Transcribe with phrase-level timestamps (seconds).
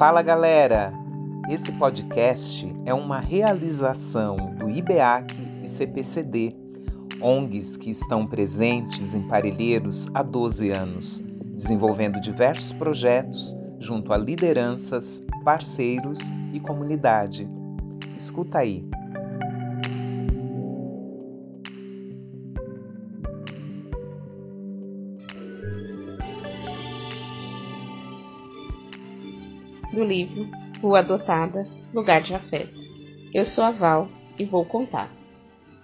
[0.00, 0.94] Fala galera!
[1.46, 6.56] Esse podcast é uma realização do IBEAC e CPCD,
[7.20, 11.22] ONGs que estão presentes em Parelheiros há 12 anos,
[11.52, 16.18] desenvolvendo diversos projetos junto a lideranças, parceiros
[16.54, 17.46] e comunidade.
[18.16, 18.88] Escuta aí!
[29.92, 30.48] Do livro
[30.80, 32.80] Rua Adotada, Lugar de Afeto.
[33.34, 34.08] Eu sou a Val
[34.38, 35.10] e vou contar.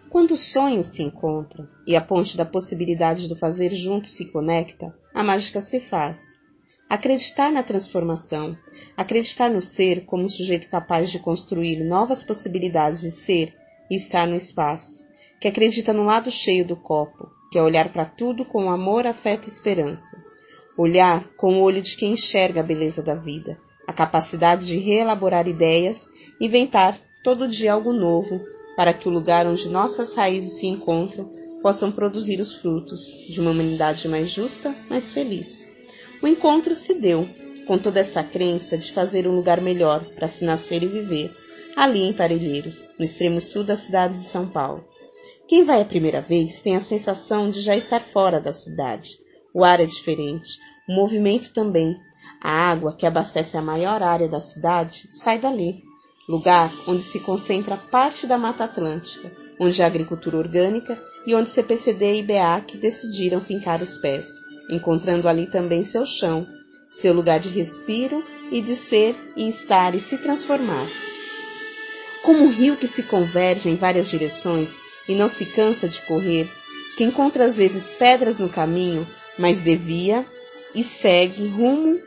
[0.08, 4.96] Quando os sonhos se encontram e a ponte da possibilidade do fazer junto se conecta,
[5.12, 6.36] a mágica se faz.
[6.88, 8.56] Acreditar na transformação,
[8.96, 13.54] acreditar no ser como um sujeito capaz de construir novas possibilidades de ser
[13.90, 15.04] e estar no espaço,
[15.40, 19.46] que acredita no lado cheio do copo, que é olhar para tudo com amor, afeto
[19.46, 20.16] e esperança.
[20.78, 25.46] Olhar com o olho de quem enxerga a beleza da vida, a capacidade de reelaborar
[25.46, 26.08] ideias,
[26.40, 28.40] inventar todo dia algo novo,
[28.76, 31.30] para que o lugar onde nossas raízes se encontram
[31.62, 35.66] possam produzir os frutos de uma humanidade mais justa, mais feliz.
[36.22, 37.28] O encontro se deu
[37.66, 41.34] com toda essa crença de fazer um lugar melhor para se nascer e viver,
[41.74, 44.84] ali em Parelheiros, no extremo sul da cidade de São Paulo.
[45.48, 49.18] Quem vai a primeira vez tem a sensação de já estar fora da cidade.
[49.54, 51.96] O ar é diferente, o movimento também,
[52.40, 55.82] a água, que abastece a maior área da cidade, sai dali,
[56.28, 62.14] lugar onde se concentra parte da Mata Atlântica, onde a agricultura orgânica e onde CPCD
[62.14, 64.28] e IBEAC decidiram fincar os pés,
[64.70, 66.46] encontrando ali também seu chão,
[66.90, 70.86] seu lugar de respiro e de ser e estar e se transformar.
[72.22, 74.78] Como um rio que se converge em várias direções
[75.08, 76.50] e não se cansa de correr,
[76.96, 79.06] que encontra às vezes pedras no caminho,
[79.38, 80.26] mas devia
[80.74, 82.00] e segue rumo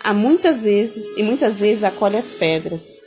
[0.00, 2.98] há muitas vezes e muitas vezes acolhe as pedras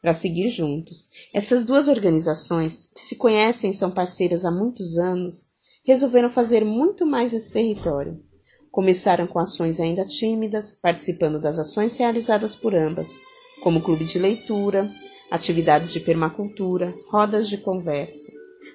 [0.00, 1.10] para seguir juntos.
[1.34, 5.48] Essas duas organizações, que se conhecem e são parceiras há muitos anos,
[5.84, 8.22] resolveram fazer muito mais nesse território.
[8.70, 13.18] Começaram com ações ainda tímidas, participando das ações realizadas por ambas,
[13.62, 14.88] como clube de leitura,
[15.30, 18.30] atividades de permacultura, rodas de conversa.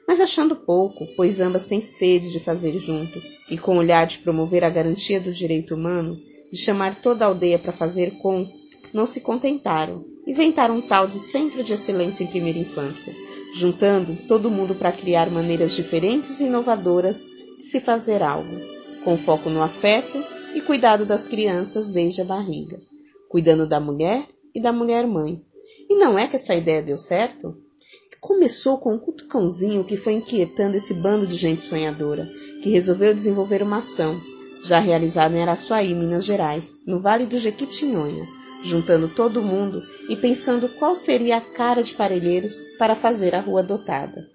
[0.07, 4.19] Mas achando pouco, pois ambas têm sede de fazer junto e com o olhar de
[4.19, 6.19] promover a garantia do direito humano,
[6.53, 8.47] de chamar toda a aldeia para fazer com,
[8.93, 10.05] não se contentaram.
[10.27, 13.11] Inventaram um tal de Centro de Excelência em Primeira Infância,
[13.55, 17.25] juntando todo mundo para criar maneiras diferentes e inovadoras
[17.57, 18.55] de se fazer algo,
[19.03, 22.79] com foco no afeto e cuidado das crianças desde a barriga,
[23.29, 25.41] cuidando da mulher e da mulher-mãe.
[25.89, 27.57] E não é que essa ideia deu certo?
[28.21, 32.29] Começou com um cutucãozinho que foi inquietando esse bando de gente sonhadora,
[32.61, 34.21] que resolveu desenvolver uma ação
[34.63, 38.25] já realizado em Araçuaí, Minas Gerais, no Vale do Jequitinhonha,
[38.63, 43.59] juntando todo mundo e pensando qual seria a cara de Parelheiros para fazer a rua
[43.59, 44.25] adotada.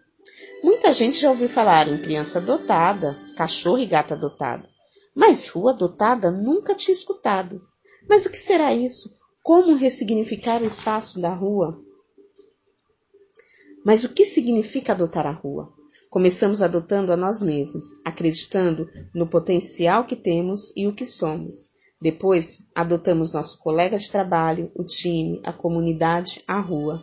[0.62, 4.68] Muita gente já ouviu falar em criança adotada, cachorro e gata adotada,
[5.14, 7.60] mas rua adotada nunca tinha escutado.
[8.08, 9.16] Mas o que será isso?
[9.42, 11.80] Como ressignificar o espaço da rua?
[13.84, 15.72] Mas o que significa adotar a rua?
[16.10, 21.70] Começamos adotando a nós mesmos, acreditando no potencial que temos e o que somos.
[22.00, 27.02] Depois, adotamos nosso colega de trabalho, o time, a comunidade, a rua.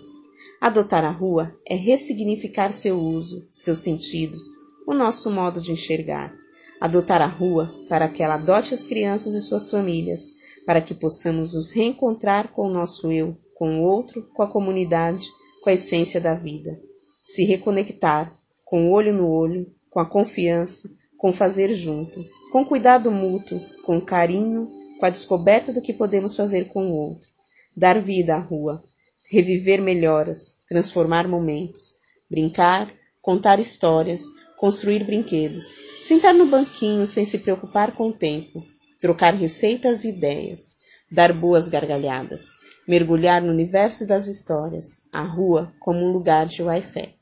[0.60, 4.42] Adotar a rua é ressignificar seu uso, seus sentidos,
[4.88, 6.34] o nosso modo de enxergar.
[6.82, 10.32] Adotar a rua para que ela adote as crianças e suas famílias,
[10.66, 15.28] para que possamos nos reencontrar com o nosso eu, com o outro, com a comunidade,
[15.62, 16.80] com a essência da vida.
[17.24, 23.12] Se reconectar, com o olho no olho, com a confiança, com fazer junto, com cuidado
[23.12, 27.30] mútuo, com carinho, com a descoberta do que podemos fazer com o outro,
[27.76, 28.84] dar vida à rua,
[29.30, 31.96] reviver melhoras, transformar momentos,
[32.30, 32.92] brincar,
[33.22, 34.24] contar histórias,
[34.58, 38.64] construir brinquedos, sentar no banquinho sem se preocupar com o tempo,
[39.00, 40.78] trocar receitas e ideias,
[41.12, 42.56] dar boas gargalhadas,
[42.88, 47.15] mergulhar no universo das histórias, a rua como um lugar de Wi-Fi.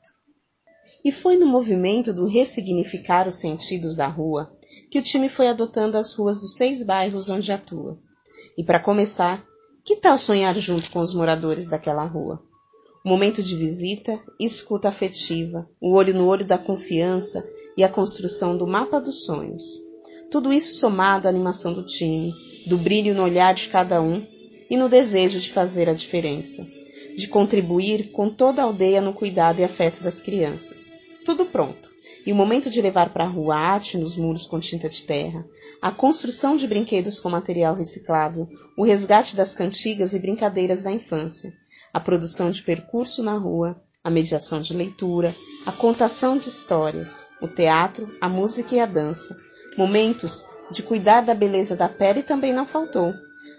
[1.04, 4.50] E foi no movimento do ressignificar os sentidos da rua
[4.90, 7.98] que o time foi adotando as ruas dos seis bairros onde atua.
[8.56, 9.42] E para começar,
[9.84, 12.42] que tal sonhar junto com os moradores daquela rua?
[13.04, 17.46] O momento de visita, escuta afetiva, o olho no olho da confiança
[17.76, 19.62] e a construção do mapa dos sonhos.
[20.30, 22.32] Tudo isso somado à animação do time,
[22.66, 24.26] do brilho no olhar de cada um
[24.70, 26.66] e no desejo de fazer a diferença,
[27.14, 30.83] de contribuir com toda a aldeia no cuidado e afeto das crianças
[31.24, 31.92] tudo pronto.
[32.26, 35.44] e o momento de levar para a rua arte nos muros com tinta de terra,
[35.80, 38.48] a construção de brinquedos com material reciclável,
[38.78, 41.52] o resgate das cantigas e brincadeiras da infância,
[41.92, 45.34] a produção de percurso na rua, a mediação de leitura,
[45.66, 49.36] a contação de histórias, o teatro, a música e a dança.
[49.76, 53.12] Momentos de cuidar da beleza da pele também não faltou.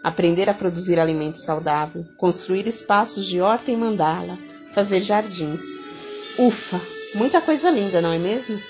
[0.03, 4.37] Aprender a produzir alimento saudável, construir espaços de horta e mandala,
[4.71, 5.61] fazer jardins.
[6.37, 8.61] Ufa, muita coisa linda, não é mesmo?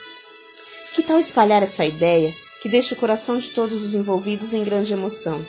[0.93, 4.93] Que tal espalhar essa ideia que deixa o coração de todos os envolvidos em grande
[4.93, 5.45] emoção?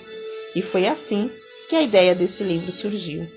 [0.54, 1.30] E foi assim
[1.68, 3.28] que a ideia desse livro surgiu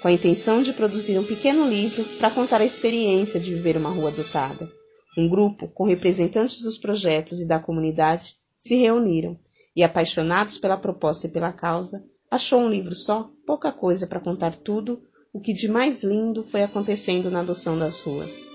[0.00, 3.90] com a intenção de produzir um pequeno livro para contar a experiência de viver uma
[3.90, 4.70] rua dotada.
[5.16, 9.38] Um grupo, com representantes dos projetos e da comunidade, se reuniram
[9.76, 14.54] e, apaixonados pela proposta e pela causa, achou um livro só pouca coisa para contar
[14.54, 15.02] tudo
[15.32, 18.49] o que de mais lindo foi acontecendo na adoção das ruas.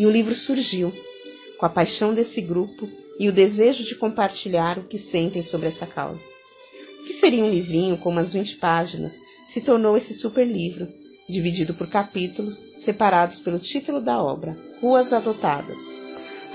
[0.00, 0.90] E o livro surgiu,
[1.58, 2.88] com a paixão desse grupo
[3.18, 6.24] e o desejo de compartilhar o que sentem sobre essa causa.
[7.00, 10.88] O que seria um livrinho com umas 20 páginas se tornou esse super livro,
[11.28, 15.78] dividido por capítulos separados pelo título da obra, Ruas Adotadas.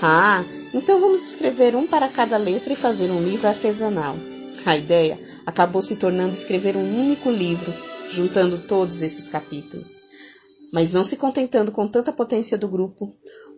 [0.02, 0.44] Ah,
[0.74, 4.16] então vamos escrever um para cada letra e fazer um livro artesanal.
[4.64, 7.72] A ideia acabou se tornando escrever um único livro,
[8.10, 10.04] juntando todos esses capítulos.
[10.72, 13.12] Mas não se contentando com tanta potência do grupo,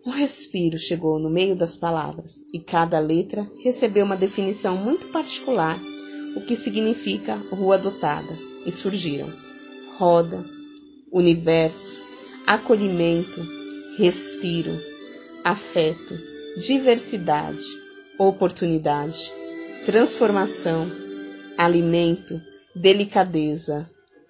[0.05, 5.77] um respiro chegou no meio das palavras e cada letra recebeu uma definição muito particular,
[6.35, 9.29] o que significa rua dotada e surgiram
[9.99, 10.45] roda,
[11.11, 11.99] universo,
[12.47, 13.45] acolhimento,
[13.97, 14.71] respiro,
[15.43, 16.17] afeto,
[16.57, 17.61] diversidade,
[18.17, 19.31] oportunidade,
[19.85, 20.89] transformação,
[21.57, 22.39] alimento,
[22.73, 23.89] delicadeza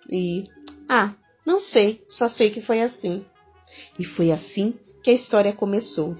[0.09, 0.49] e
[0.87, 1.13] ah,
[1.49, 3.25] não sei, só sei que foi assim.
[3.97, 6.15] E foi assim que a história começou.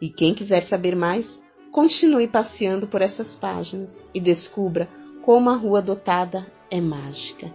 [0.00, 1.38] E quem quiser saber mais,
[1.70, 4.88] continue passeando por essas páginas e descubra
[5.22, 7.52] como a rua dotada é mágica.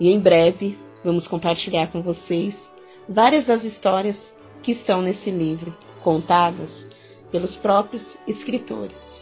[0.00, 2.72] E em breve vamos compartilhar com vocês
[3.08, 5.72] várias das histórias que estão nesse livro,
[6.02, 6.88] contadas
[7.30, 9.15] pelos próprios escritores.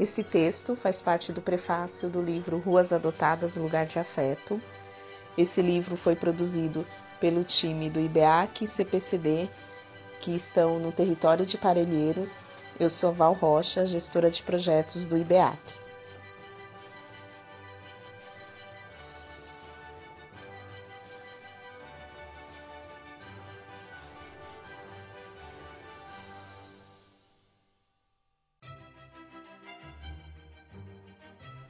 [0.00, 4.58] Esse texto faz parte do prefácio do livro Ruas Adotadas Lugar de Afeto.
[5.36, 6.86] Esse livro foi produzido
[7.20, 9.46] pelo time do IBEAC e CPCD,
[10.18, 12.46] que estão no território de Parelheiros,
[12.78, 15.58] eu sou Val Rocha, gestora de projetos do IBEAC.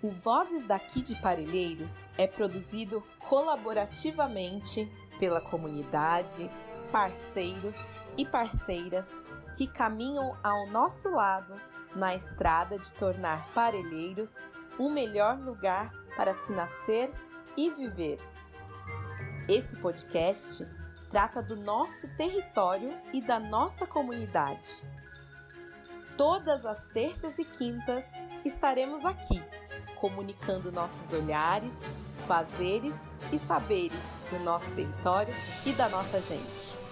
[0.03, 6.51] O Vozes daqui de Parelheiros é produzido colaborativamente pela comunidade,
[6.91, 9.23] parceiros e parceiras
[9.55, 11.61] que caminham ao nosso lado
[11.95, 14.49] na estrada de tornar Parelheiros
[14.79, 17.13] o melhor lugar para se nascer
[17.55, 18.19] e viver.
[19.47, 20.67] Esse podcast
[21.11, 24.83] trata do nosso território e da nossa comunidade.
[26.21, 28.05] Todas as terças e quintas
[28.45, 29.43] estaremos aqui,
[29.97, 31.75] comunicando nossos olhares,
[32.29, 32.95] fazeres
[33.33, 36.90] e saberes do nosso território e da nossa gente.